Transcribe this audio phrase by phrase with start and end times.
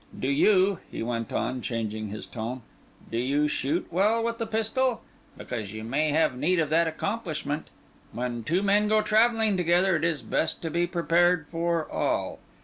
[0.19, 2.63] Do you," he went on, changing his tone,
[3.11, 5.03] "do you shoot well with the pistol?
[5.37, 7.67] Because you may have need of that accomplishment.
[8.11, 12.39] When two men go travelling together, it is best to be prepared for all.